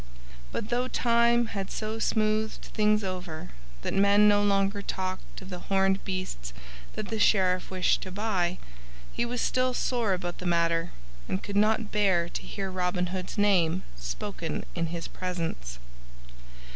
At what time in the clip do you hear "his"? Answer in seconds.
14.87-15.07